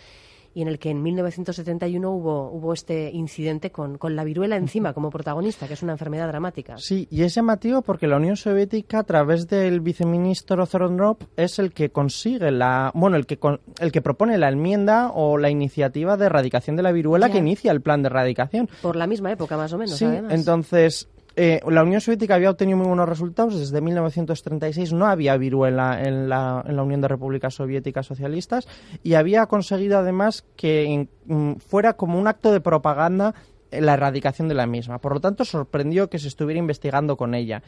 [0.55, 4.93] y en el que en 1971 hubo, hubo este incidente con, con, la viruela encima
[4.93, 6.77] como protagonista, que es una enfermedad dramática.
[6.79, 11.73] Sí, y es llamativo porque la Unión Soviética, a través del viceministro Zoronov, es el
[11.73, 13.37] que consigue la, bueno, el que,
[13.81, 17.73] el que propone la enmienda o la iniciativa de erradicación de la viruela que inicia
[17.73, 18.69] el plan de erradicación.
[18.81, 22.79] Por la misma época, más o menos, sí, entonces eh, la Unión Soviética había obtenido
[22.79, 23.59] muy buenos resultados.
[23.59, 28.69] Desde 1936 no había viruela en la, en la Unión de Repúblicas Soviéticas Socialistas
[29.03, 33.35] y había conseguido además que mm, fuera como un acto de propaganda
[33.71, 34.99] la erradicación de la misma.
[34.99, 37.63] Por lo tanto, sorprendió que se estuviera investigando con ella.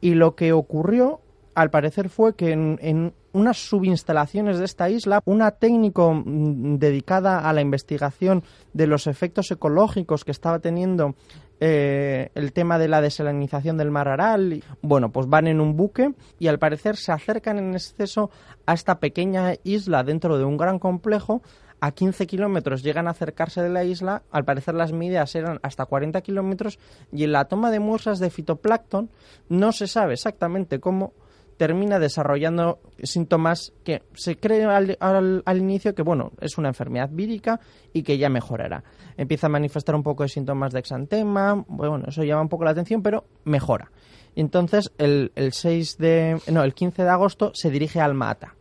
[0.00, 1.20] Y lo que ocurrió,
[1.54, 7.48] al parecer, fue que en, en unas subinstalaciones de esta isla, una técnico mm, dedicada
[7.48, 11.14] a la investigación de los efectos ecológicos que estaba teniendo
[11.58, 14.62] eh, el tema de la desalinización del mar Aral.
[14.82, 18.30] Bueno, pues van en un buque y al parecer se acercan en exceso
[18.66, 21.42] a esta pequeña isla dentro de un gran complejo.
[21.80, 25.84] A 15 kilómetros llegan a acercarse de la isla, al parecer las medidas eran hasta
[25.84, 26.78] 40 kilómetros
[27.12, 29.10] y en la toma de muestras de fitoplancton
[29.50, 31.12] no se sabe exactamente cómo
[31.56, 37.60] termina desarrollando síntomas que se cree al, al, inicio que, bueno, es una enfermedad vírica
[37.92, 38.84] y que ya mejorará.
[39.16, 42.70] Empieza a manifestar un poco de síntomas de exantema, bueno, eso llama un poco la
[42.70, 43.90] atención, pero mejora.
[44.34, 48.54] Entonces, el, el 6 de, no, el 15 de agosto se dirige al Mata.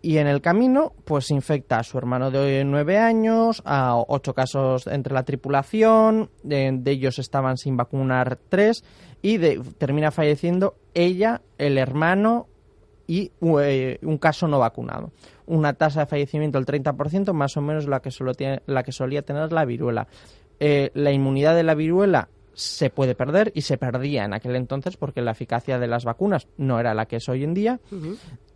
[0.00, 4.86] Y en el camino, pues infecta a su hermano de nueve años, a ocho casos
[4.86, 8.84] entre la tripulación, de, ellos estaban sin vacunar tres,
[9.22, 9.38] y
[9.78, 12.48] termina falleciendo ella, el hermano
[13.06, 15.12] y eh, un caso no vacunado.
[15.46, 18.92] Una tasa de fallecimiento del 30%, más o menos la que, solo tiene, la que
[18.92, 20.08] solía tener la viruela.
[20.60, 24.96] Eh, la inmunidad de la viruela se puede perder y se perdía en aquel entonces
[24.96, 27.80] porque la eficacia de las vacunas no era la que es hoy en día.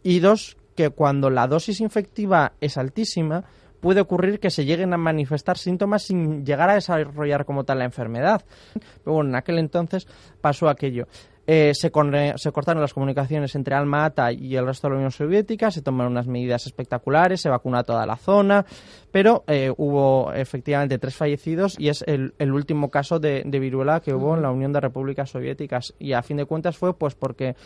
[0.03, 3.45] Y dos, que cuando la dosis infectiva es altísima,
[3.81, 7.85] puede ocurrir que se lleguen a manifestar síntomas sin llegar a desarrollar como tal la
[7.85, 8.43] enfermedad.
[8.73, 10.07] Pero bueno, en aquel entonces
[10.41, 11.07] pasó aquello.
[11.47, 11.91] Eh, se,
[12.37, 16.13] se, cortaron las comunicaciones entre Alma-Ata y el resto de la Unión Soviética, se tomaron
[16.13, 18.65] unas medidas espectaculares, se vacuna toda la zona,
[19.11, 24.15] pero eh, hubo efectivamente tres fallecidos y es el, último caso de, de, viruela que
[24.15, 25.95] hubo en la Unión de Repúblicas Soviéticas.
[25.99, 27.57] Y a fin de cuentas fue pues porque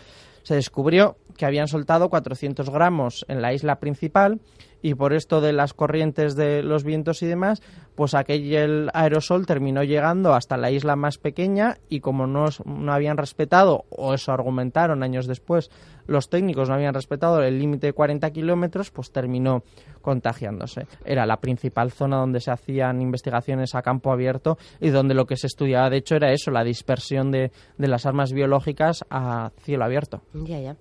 [0.46, 4.40] se descubrió que habían soltado 400 gramos en la isla principal
[4.80, 7.62] y por esto de las corrientes de los vientos y demás,
[7.96, 13.16] pues aquel aerosol terminó llegando hasta la isla más pequeña y como no, no habían
[13.16, 15.68] respetado, o eso argumentaron años después,
[16.06, 19.62] los técnicos no habían respetado el límite de 40 kilómetros, pues terminó
[20.02, 20.86] contagiándose.
[21.04, 25.36] Era la principal zona donde se hacían investigaciones a campo abierto y donde lo que
[25.36, 29.84] se estudiaba, de hecho, era eso, la dispersión de, de las armas biológicas a cielo
[29.84, 30.22] abierto.
[30.32, 30.76] Ya, ya.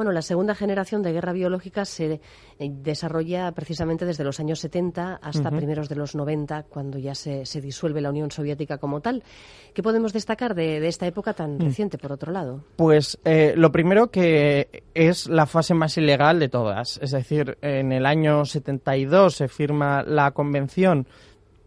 [0.00, 2.22] Bueno, la segunda generación de guerra biológica se
[2.58, 7.44] eh, desarrolla precisamente desde los años 70 hasta primeros de los 90, cuando ya se,
[7.60, 9.22] disuelve la Unión Soviética como tal.
[9.74, 11.60] ¿Qué podemos destacar de, esta época tan mm.
[11.60, 12.64] reciente, por otro lado?
[12.76, 16.98] Pues eh, lo primero que es la fase más ilegal de todas.
[17.02, 21.06] Es decir, en el año 72 se firma la convención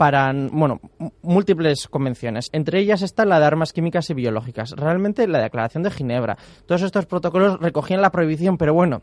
[0.04, 0.82] para, bueno,
[1.22, 2.50] múltiples convenciones.
[2.52, 4.72] Entre ellas está la de armas químicas y biológicas.
[4.72, 6.38] Realmente la Declaración de Ginebra.
[6.66, 9.02] Todos estos protocolos recogían la prohibición, pero bueno,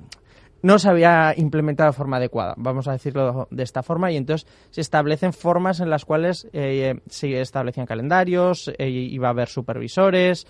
[0.61, 4.47] no se había implementado de forma adecuada, vamos a decirlo de esta forma, y entonces
[4.69, 10.47] se establecen formas en las cuales eh, se establecían calendarios, eh, iba a haber supervisores,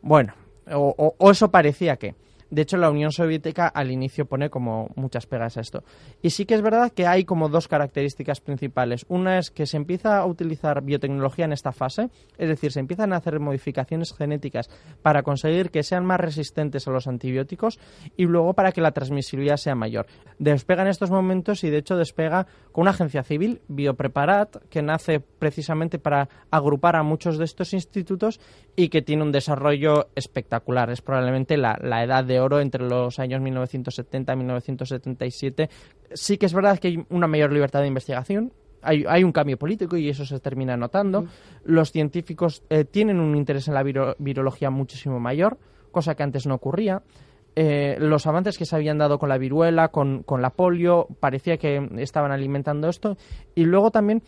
[0.00, 0.32] bueno,
[0.72, 2.14] o eso parecía que.
[2.50, 5.84] De hecho, la Unión Soviética al inicio pone como muchas pegas a esto.
[6.20, 9.06] Y sí que es verdad que hay como dos características principales.
[9.08, 13.12] Una es que se empieza a utilizar biotecnología en esta fase, es decir, se empiezan
[13.12, 14.68] a hacer modificaciones genéticas
[15.02, 17.78] para conseguir que sean más resistentes a los antibióticos
[18.16, 20.06] y luego para que la transmisibilidad sea mayor.
[20.38, 25.20] Despega en estos momentos y de hecho despega con una agencia civil, Biopreparat, que nace
[25.20, 28.40] precisamente para agrupar a muchos de estos institutos
[28.76, 30.90] y que tiene un desarrollo espectacular.
[30.90, 35.70] Es probablemente la, la edad de oro entre los años 1970 y 1977.
[36.12, 39.58] Sí que es verdad que hay una mayor libertad de investigación, hay, hay, un cambio
[39.58, 41.26] político y eso se termina notando.
[41.64, 45.58] Los científicos eh, tienen un interés en la virología muchísimo mayor,
[45.90, 47.02] cosa que antes no ocurría.
[47.56, 51.56] Eh, los avances que se habían dado con la viruela, con, con la polio, parecía
[51.58, 53.16] que estaban alimentando esto.
[53.54, 54.22] Y luego también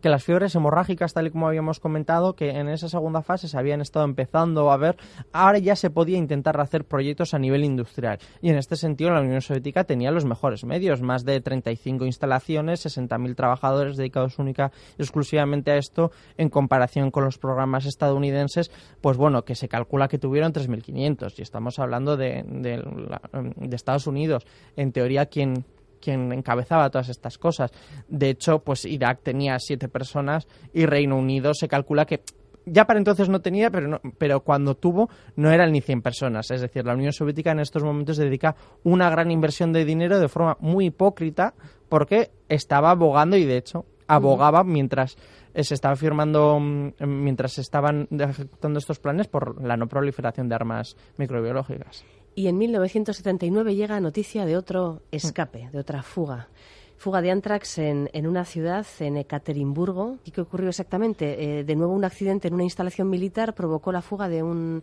[0.00, 3.58] que las fiebres hemorrágicas, tal y como habíamos comentado, que en esa segunda fase se
[3.58, 4.96] habían estado empezando a ver,
[5.32, 8.18] ahora ya se podía intentar hacer proyectos a nivel industrial.
[8.40, 12.84] Y en este sentido la Unión Soviética tenía los mejores medios, más de 35 instalaciones,
[12.84, 19.16] 60.000 trabajadores dedicados única y exclusivamente a esto, en comparación con los programas estadounidenses, pues
[19.16, 24.46] bueno, que se calcula que tuvieron 3.500 y estamos hablando de, de Estados Unidos.
[24.76, 25.64] En teoría, quien
[26.02, 27.70] quien encabezaba todas estas cosas.
[28.08, 32.22] De hecho, pues Irak tenía siete personas y Reino Unido se calcula que
[32.64, 36.50] ya para entonces no tenía, pero, pero cuando tuvo no eran ni 100 personas.
[36.50, 40.28] Es decir, la Unión Soviética en estos momentos dedica una gran inversión de dinero de
[40.28, 41.54] forma muy hipócrita
[41.88, 45.16] porque estaba abogando y de hecho abogaba mientras
[45.54, 50.54] se estaba firmando, mm, mientras se estaban ejecutando estos planes por la no proliferación de
[50.54, 52.04] armas microbiológicas.
[52.34, 56.48] Y en 1979 llega noticia de otro escape, de otra fuga.
[56.96, 60.18] Fuga de antrax en, en una ciudad, en Ekaterimburgo.
[60.24, 61.58] ¿Y qué ocurrió exactamente?
[61.58, 64.82] Eh, de nuevo, un accidente en una instalación militar provocó la fuga de un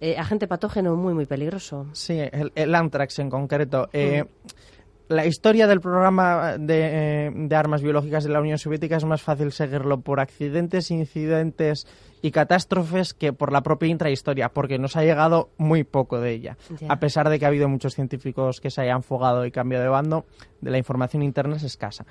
[0.00, 1.86] eh, agente patógeno muy, muy peligroso.
[1.92, 2.18] Sí,
[2.54, 3.88] el, antrax en concreto.
[3.92, 5.12] Eh, mm.
[5.14, 9.52] la historia del programa de, de, armas biológicas de la Unión Soviética es más fácil
[9.52, 11.86] seguirlo por accidentes, incidentes
[12.24, 16.56] y catástrofes que por la propia intrahistoria, porque nos ha llegado muy poco de ella.
[16.88, 19.90] A pesar de que ha habido muchos científicos que se hayan fugado y cambiado de
[19.90, 20.24] bando,
[20.62, 22.06] de la información interna es escasa.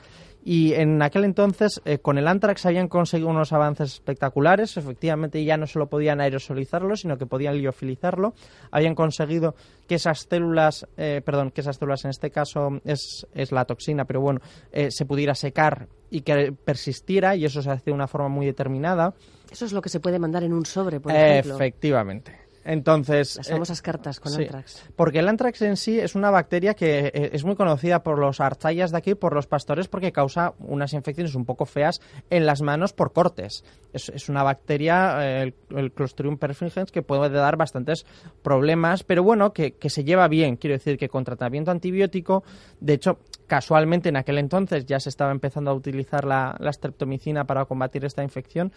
[0.45, 4.77] Y en aquel entonces, eh, con el Antrax habían conseguido unos avances espectaculares.
[4.77, 8.35] Efectivamente, ya no solo podían aerosolizarlo, sino que podían liofilizarlo.
[8.69, 9.55] Habían conseguido
[9.87, 14.05] que esas células, eh, perdón, que esas células en este caso es, es la toxina,
[14.05, 14.41] pero bueno,
[14.73, 18.45] eh, se pudiera secar y que persistiera, y eso se hace de una forma muy
[18.45, 19.15] determinada.
[19.53, 21.55] Eso es lo que se puede mandar en un sobre, por ejemplo.
[21.55, 22.43] Efectivamente.
[22.65, 24.83] Entonces, las famosas cartas con antrax.
[24.95, 28.39] Porque el antrax en sí es una bacteria que eh, es muy conocida por los
[28.39, 32.61] archayas de aquí, por los pastores, porque causa unas infecciones un poco feas en las
[32.61, 33.63] manos por cortes.
[33.91, 38.05] Es, una bacteria, eh, el, Clostridium perfringens, que puede dar bastantes
[38.41, 40.55] problemas, pero bueno, que, se lleva bien.
[40.55, 42.43] Quiero decir que con tratamiento antibiótico,
[42.79, 47.45] de hecho, casualmente en aquel entonces ya se estaba empezando a utilizar la, la streptomicina
[47.45, 48.71] para combatir esta infección.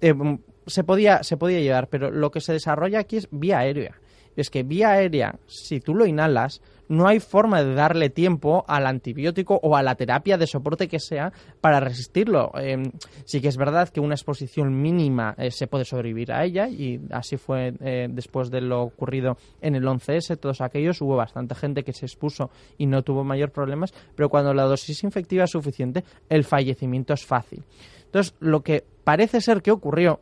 [0.00, 0.14] Eh,
[0.66, 4.00] se podía, se podía llevar, pero lo que se desarrolla aquí es vía aérea.
[4.36, 8.86] Es que vía aérea, si tú lo inhalas, no hay forma de darle tiempo al
[8.86, 12.52] antibiótico o a la terapia de soporte que sea para resistirlo.
[12.56, 12.92] Em,
[13.24, 17.00] sí que es verdad que una exposición mínima eh, se puede sobrevivir a ella y
[17.10, 21.84] así fue eh, después de lo ocurrido en el 11S, todos aquellos, hubo bastante gente
[21.84, 26.04] que se expuso y no tuvo mayor problemas, pero cuando la dosis infectiva es suficiente,
[26.28, 27.62] el fallecimiento es fácil.
[28.06, 30.20] Entonces, lo que parece ser que ocurrió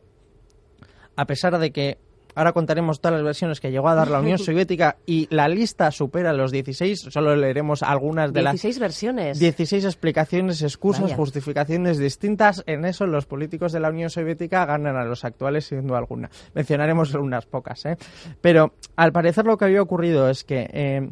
[1.15, 1.97] a pesar de que
[2.35, 5.91] ahora contaremos todas las versiones que llegó a dar la Unión Soviética y la lista
[5.91, 9.39] supera los 16, solo leeremos algunas de las 16 versiones.
[9.39, 12.63] 16 explicaciones, excusas, justificaciones distintas.
[12.65, 16.29] En eso los políticos de la Unión Soviética ganan a los actuales siendo alguna.
[16.53, 17.97] Mencionaremos unas pocas, ¿eh?
[18.41, 21.09] Pero al parecer lo que había ocurrido es que eh,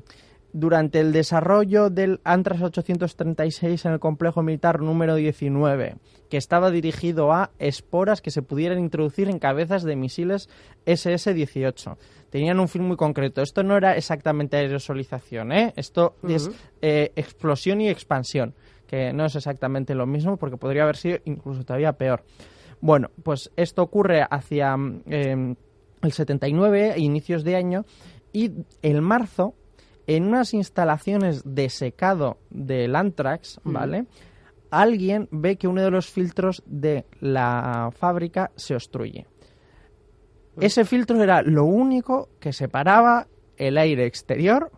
[0.54, 5.96] durante el desarrollo del Antras 836 en el complejo militar número 19,
[6.30, 10.50] que estaba dirigido a esporas que se pudieran introducir en cabezas de misiles
[10.86, 11.98] SS-18.
[12.30, 13.42] Tenían un fin muy concreto.
[13.42, 15.74] Esto no era exactamente aerosolización, ¿eh?
[15.76, 16.50] esto es
[16.82, 18.54] eh, explosión y expansión,
[18.88, 22.24] que no es exactamente lo mismo porque podría haber sido incluso todavía peor.
[22.82, 25.56] Bueno, pues esto ocurre hacia eh,
[26.02, 27.86] el 79, inicios de año,
[28.34, 29.56] y el marzo
[30.08, 34.06] en unas instalaciones de secado del Antrax, ¿vale?
[34.70, 39.28] Alguien ve que uno de los filtros de la fábrica se obstruye.
[40.60, 44.72] Ese filtro era lo único que separaba el aire exterior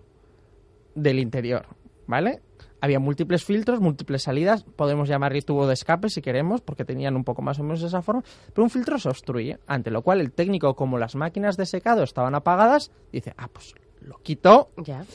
[0.96, 1.66] del interior,
[2.08, 2.42] ¿vale?
[2.80, 7.24] Había múltiples filtros, múltiples salidas, podemos llamarle tubo de escape si queremos, porque tenían un
[7.24, 10.34] poco más o menos esa forma, pero un filtro se obstruye, ante lo cual el
[10.34, 13.74] técnico, como las máquinas de secado estaban apagadas, dice, ah, pues
[14.06, 15.06] lo quito, Ya.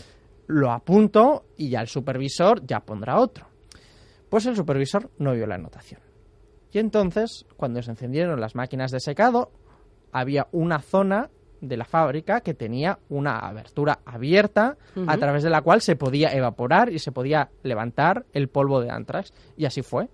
[0.47, 3.47] lo apunto y ya el supervisor ya pondrá otro.
[4.29, 6.01] Pues el supervisor no vio la anotación.
[6.73, 9.51] Y entonces, cuando se encendieron las máquinas de secado,
[10.13, 15.63] había una zona de la fábrica que tenía una abertura abierta a través de la
[15.63, 19.33] cual se podía evaporar y se podía levantar el polvo de antrax.
[19.57, 20.09] Y así fue.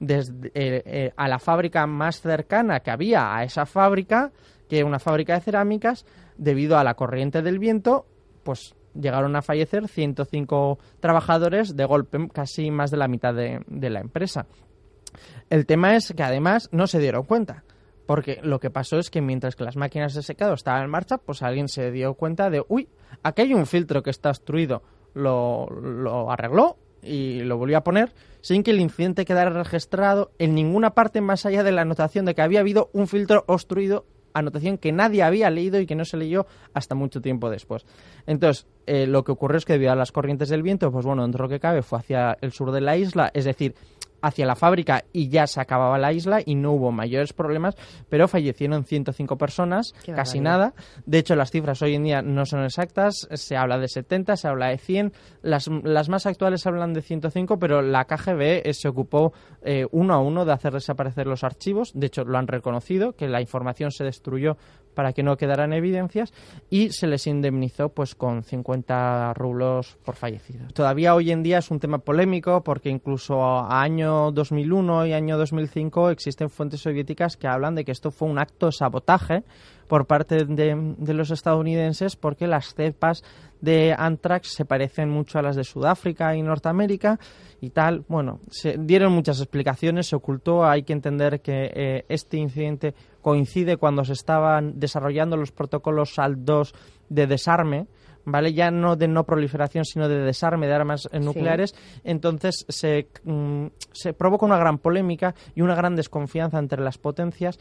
[0.00, 4.30] Desde eh, eh, a la fábrica más cercana que había a esa fábrica,
[4.68, 6.06] que era una fábrica de cerámicas,
[6.38, 8.06] debido a la corriente del viento,
[8.42, 14.00] pues llegaron a fallecer 105 trabajadores de golpe, casi más de la mitad de, la
[14.00, 14.46] empresa.
[15.50, 17.64] El tema es que además no se dieron cuenta,
[18.06, 21.18] porque lo que pasó es que mientras que las máquinas de secado estaban en marcha,
[21.18, 22.88] pues alguien se dio cuenta de, uy,
[23.22, 24.82] aquí hay un filtro que está obstruido,
[25.14, 30.54] lo, lo arregló y lo volvió a poner sin que el incidente quedara registrado en
[30.54, 34.78] ninguna parte más allá de la anotación de que había habido un filtro obstruido anotación
[34.78, 37.86] que nadie había leído y que no se leyó hasta mucho tiempo después.
[38.26, 41.22] Entonces, eh, lo que ocurrió es que debido a las corrientes del viento, pues bueno,
[41.22, 43.74] dentro de lo que cabe fue hacia el sur de la isla, es decir,
[44.20, 47.76] hacia la fábrica y ya se acababa la isla y no hubo mayores problemas,
[48.08, 50.74] pero fallecieron 105 personas, Qué casi barbaridad.
[50.74, 50.74] nada.
[51.06, 54.48] De hecho, las cifras hoy en día no son exactas, se habla de 70, se
[54.48, 58.88] habla de 100, las, las más actuales hablan de 105, pero la KGB eh, se
[58.88, 63.14] ocupó eh, uno a uno de hacer desaparecer los archivos, de hecho lo han reconocido,
[63.14, 64.56] que la información se destruyó
[64.98, 66.32] para que no quedaran evidencias
[66.70, 70.74] y se les indemnizó pues con 50 rublos por fallecidos.
[70.74, 75.38] Todavía hoy en día es un tema polémico porque incluso a año 2001 y año
[75.38, 79.44] 2005 existen fuentes soviéticas que hablan de que esto fue un acto de sabotaje
[79.86, 83.22] por parte de, de los estadounidenses porque las cepas
[83.60, 87.18] de anthrax se parecen mucho a las de Sudáfrica y Norteamérica
[87.60, 88.04] y tal.
[88.08, 90.64] Bueno, se dieron muchas explicaciones, se ocultó.
[90.64, 92.94] Hay que entender que eh, este incidente
[93.28, 96.72] coincide cuando se estaban desarrollando los protocolos SALT-2
[97.10, 97.86] de desarme.
[98.24, 98.52] ¿Vale?
[98.52, 101.74] Ya no de no proliferación, sino de desarme de armas eh, nucleares.
[102.04, 107.58] Entonces se, mm, se provoca una gran polémica y una gran desconfianza entre las potencias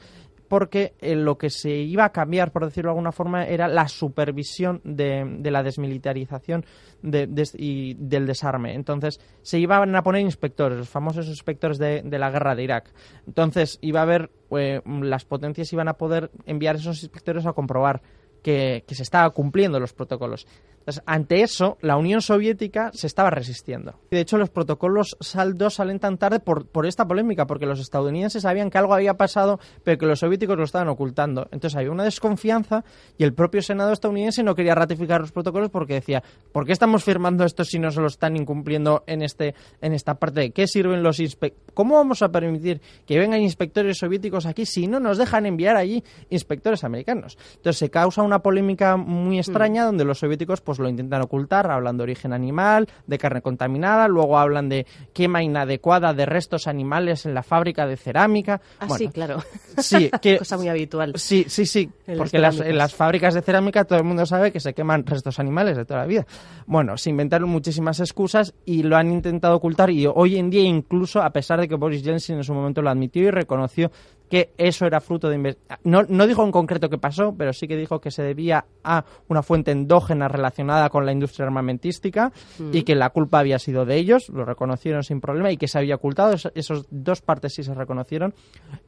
[0.48, 3.88] porque eh, lo que se iba a cambiar, por decirlo de alguna forma, era la
[3.88, 6.66] supervisión de, de la desmilitarización
[7.02, 8.74] de- de- y del desarme.
[8.74, 12.94] Entonces, se iban a poner inspectores, los famosos inspectores de, la guerra de Irak.
[13.28, 18.02] Entonces, iba a haber, eh, las potencias iban a poder enviar esos inspectores a comprobar
[18.44, 20.48] que, que se estaban cumpliendo los protocolos.
[20.88, 24.00] Entonces, ante eso, la Unión Soviética se estaba resistiendo.
[24.10, 28.44] De hecho, los protocolos SALT-2 salen tan tarde por, por esta polémica, porque los estadounidenses
[28.44, 31.50] sabían que algo había pasado, pero que los soviéticos lo estaban ocultando.
[31.52, 32.86] Entonces, había una desconfianza
[33.18, 36.24] y el propio Senado estadounidense no quería ratificar los protocolos porque decía,
[36.54, 40.14] ¿por qué estamos firmando esto si no se lo están incumpliendo en, este, en esta
[40.14, 40.40] parte?
[40.40, 41.68] ¿De qué sirven los inspectores?
[41.74, 46.02] ¿Cómo vamos a permitir que vengan inspectores soviéticos aquí si no nos dejan enviar allí
[46.30, 47.38] inspectores americanos?
[47.58, 51.98] Entonces, se causa una polémica muy extraña donde los soviéticos pues lo intentan ocultar, hablan
[51.98, 57.34] de origen animal, de carne contaminada, luego hablan de quema inadecuada de restos animales en
[57.34, 58.62] la fábrica de cerámica.
[58.80, 59.38] Ah, Bueno, sí, claro.
[59.78, 61.14] Sí, que Cosa muy habitual.
[61.16, 64.52] Sí, sí, sí, En porque las en las fábricas de cerámica todo el mundo sabe
[64.52, 66.26] que se queman restos animales de toda la vida.
[66.66, 71.22] Bueno, se inventaron muchísimas excusas y lo han intentado ocultar y hoy en día incluso,
[71.22, 73.92] a pesar de que Boris Yeltsin en su momento lo admitió y reconoció
[74.30, 75.58] que eso era fruto de...
[75.84, 79.06] No, no dijo en concreto qué pasó, pero sí que dijo que se debía a
[79.30, 82.32] una fuente endógena relacionada con la industria armamentística
[82.74, 85.78] y que la culpa había sido de ellos, lo reconocieron sin problema y que se
[85.78, 86.34] había ocultado.
[86.34, 88.34] Es- Esos dos partes sí se reconocieron.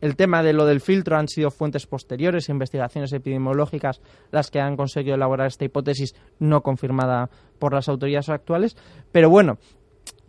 [0.02, 4.76] El tema de lo del filtro han sido fuentes posteriores, investigaciones epidemiológicas, las que han
[4.76, 8.76] conseguido elaborar esta hipótesis no confirmada por las autoridades actuales.
[9.12, 9.58] Pero bueno,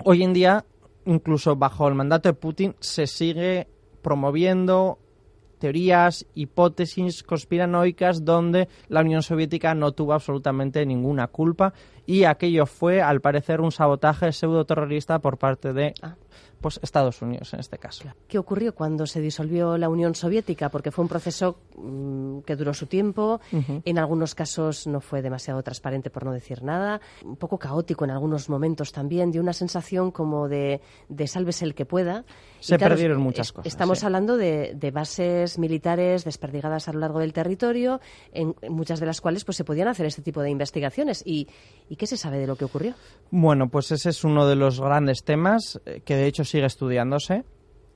[0.05, 0.65] hoy en día,
[1.07, 3.67] incluso bajo el mandato de Putin, se sigue
[4.03, 4.99] promoviendo
[5.61, 11.75] teorías, hipótesis conspiranoicas donde la Unión Soviética no tuvo absolutamente ninguna culpa
[12.07, 16.17] y aquello fue, al parecer, un sabotaje pseudo-terrorista por parte de Ah.
[16.61, 18.05] pues, Estados Unidos en este caso.
[18.27, 20.71] ¿Qué ocurrió cuando se disolvió la Unión Soviética?
[20.71, 25.63] Porque fue un proceso mm, que duró su tiempo, en algunos casos no fue demasiado
[25.63, 30.11] transparente, por no decir nada, un poco caótico en algunos momentos también, dio una sensación
[30.11, 32.25] como de, de sálvese el que pueda.
[32.61, 34.07] Se claro, perdieron muchas cosas, Estamos sí.
[34.07, 38.01] hablando de, de bases militares desperdigadas a lo largo del territorio,
[38.33, 41.23] en, en muchas de las cuales pues, se podían hacer este tipo de investigaciones.
[41.25, 41.49] ¿Y,
[41.89, 42.95] ¿Y qué se sabe de lo que ocurrió?
[43.31, 47.45] Bueno, pues ese es uno de los grandes temas eh, que de hecho sigue estudiándose.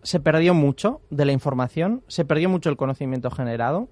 [0.02, 3.88] Se perdió mucho de la información, se perdió mucho el conocimiento generado.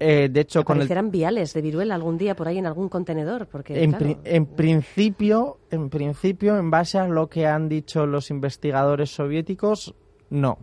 [0.00, 3.48] Eh, de hecho, con el, viales de viruela algún día por ahí en algún contenedor.
[3.48, 8.06] Porque, en, claro, pri- en principio, en principio, en base a lo que han dicho
[8.06, 9.94] los investigadores soviéticos,
[10.30, 10.58] no.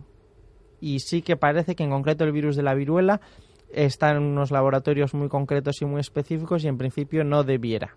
[0.80, 3.20] Y sí que parece que en concreto el virus de la viruela
[3.70, 7.96] está en unos laboratorios muy concretos y muy específicos y en principio no debiera.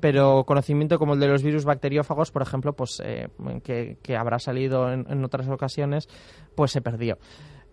[0.00, 3.28] Pero conocimiento como el de los virus bacteriófagos, por ejemplo, pues eh,
[3.62, 6.08] que, que habrá salido en, en otras ocasiones,
[6.54, 7.16] pues se perdió.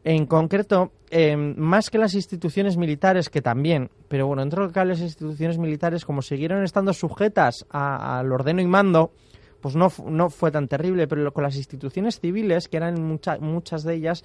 [0.03, 4.99] En concreto, eh, más que las instituciones militares, que también, pero bueno, dentro de las
[4.99, 9.13] instituciones militares, como siguieron estando sujetas al ordeno y mando,
[9.61, 13.83] pues no, no fue tan terrible, pero con las instituciones civiles, que eran mucha- muchas
[13.83, 14.23] de ellas,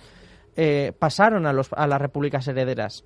[0.56, 3.04] eh, pasaron a, los, a las repúblicas herederas.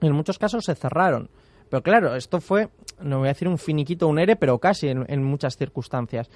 [0.00, 1.30] En muchos casos se cerraron.
[1.74, 2.68] Pero claro, esto fue,
[3.00, 6.30] no voy a decir un finiquito, un ERE, pero casi en, muchas circunstancias.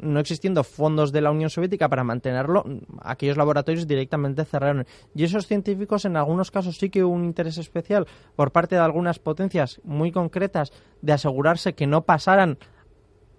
[0.00, 2.64] No existiendo fondos de la Unión Soviética para mantenerlo,
[3.02, 4.84] aquellos laboratorios directamente cerraron.
[5.14, 8.80] Y esos científicos, en algunos casos, sí que hubo un interés especial por parte de
[8.80, 10.72] algunas potencias muy concretas
[11.02, 12.58] de asegurarse que no pasaran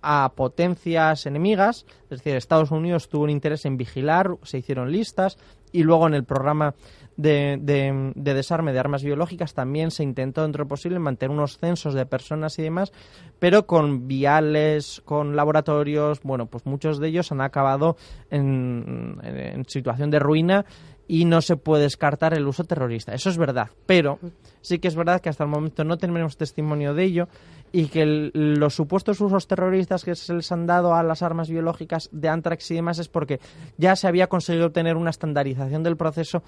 [0.01, 5.37] a potencias enemigas, es decir, Estados Unidos tuvo un interés en vigilar, se hicieron listas
[5.71, 6.75] y luego en el programa
[7.17, 11.93] de, de- de desarme de armas biológicas también se intentó dentro posible mantener unos censos
[11.93, 12.91] de personas y demás,
[13.39, 17.97] pero con viales, con laboratorios, bueno, pues muchos de ellos han acabado
[18.31, 20.65] en, situación de ruina
[21.07, 23.13] y no se puede descartar el uso terrorista.
[23.13, 24.19] Eso es verdad, pero
[24.61, 27.27] sí que es verdad que hasta el momento no tenemos testimonio de ello
[27.73, 32.07] y que los supuestos usos terroristas que se les han dado a las armas biológicas
[32.11, 33.39] de Antrax y demás es porque
[33.77, 36.41] ya se había conseguido obtener una estandarización del proceso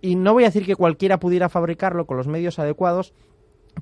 [0.00, 3.12] y no voy a decir que cualquiera pudiera fabricarlo con los medios adecuados,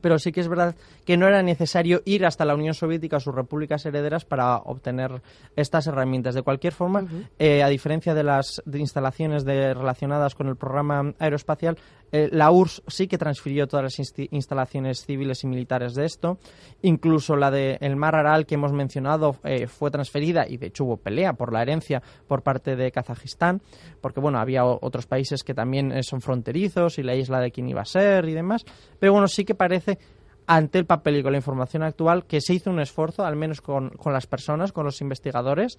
[0.02, 3.20] pero sí que es verdad que no era necesario ir hasta la Unión Soviética o
[3.20, 5.22] sus repúblicas herederas para obtener
[5.56, 6.34] estas herramientas.
[6.34, 7.04] De cualquier forma,
[7.38, 11.78] eh, a diferencia de las instalaciones de- relacionadas con el programa aeroespacial,
[12.12, 16.38] eh, la URSS sí que transfirió todas las instalaciones civiles y militares de esto.
[16.82, 20.84] Incluso la de el Mar Aral que hemos mencionado eh, fue transferida y de hecho
[20.84, 23.60] hubo pelea por la herencia por parte de Kazajistán,
[24.00, 27.68] porque bueno, había otros países que también eh, son fronterizos y la isla de quién
[27.68, 28.64] iba a ser y demás.
[28.98, 29.98] Pero bueno, sí que parece
[30.46, 33.60] ante el papel y con la información actual que se hizo un esfuerzo, al menos
[33.60, 35.78] con, con las personas, con los investigadores,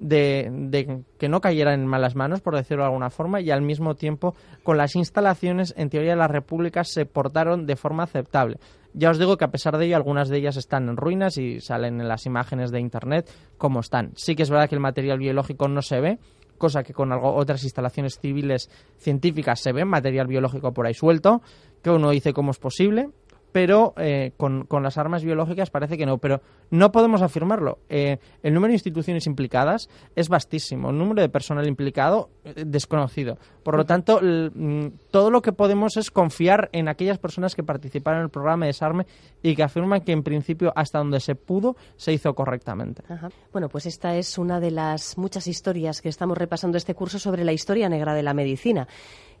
[0.00, 3.62] de, de que no cayeran en malas manos, por decirlo de alguna forma, y al
[3.62, 8.58] mismo tiempo con las instalaciones, en teoría las repúblicas se portaron de forma aceptable.
[8.92, 11.60] Ya os digo que a pesar de ello, algunas de ellas están en ruinas y
[11.60, 14.12] salen en las imágenes de Internet como están.
[14.16, 16.18] Sí que es verdad que el material biológico no se ve,
[16.58, 21.40] cosa que con algo, otras instalaciones civiles científicas se ve, material biológico por ahí suelto,
[21.82, 23.10] que uno dice cómo es posible,
[23.52, 26.18] pero eh, con, con las armas biológicas parece que no.
[26.18, 26.40] Pero
[26.70, 27.78] no podemos afirmarlo.
[27.88, 33.38] Eh, el número de instituciones implicadas es vastísimo, el número de personal implicado eh, desconocido.
[33.62, 38.20] Por lo tanto, mm, todo lo que podemos es confiar en aquellas personas que participaron
[38.20, 39.06] en el programa de desarme
[39.42, 43.02] y que afirman que en principio hasta donde se pudo se hizo correctamente.
[43.08, 43.30] Ajá.
[43.52, 47.44] Bueno, pues esta es una de las muchas historias que estamos repasando este curso sobre
[47.44, 48.86] la historia negra de la medicina,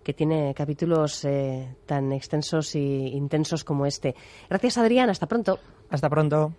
[0.02, 4.14] que tiene capítulos eh, tan extensos y intensos como este.
[4.48, 5.10] Gracias, Adrián.
[5.10, 5.58] Hasta pronto.
[5.90, 6.52] Hasta pronto.